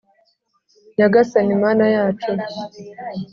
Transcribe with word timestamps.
nyagasani 0.95 1.53
mana 1.63 1.85
yacu 1.95 2.31